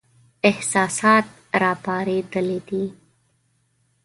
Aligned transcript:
احساسات 0.49 1.25
را 1.61 1.71
پارېدلي 1.83 2.59
دي. 2.67 2.83